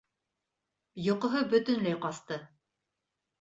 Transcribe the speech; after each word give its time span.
Йоҡоһо 1.07 1.43
бөтөнләй 1.51 1.99
ҡасты. 2.07 2.39